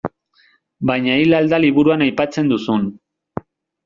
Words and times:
Baina 0.91 1.17
hil 1.23 1.35
al 1.39 1.49
da 1.51 1.59
liburuan 1.65 2.05
aipatzen 2.05 2.49
duzun. 2.53 2.89